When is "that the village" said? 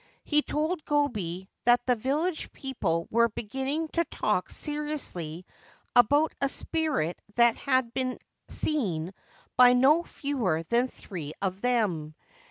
1.65-2.51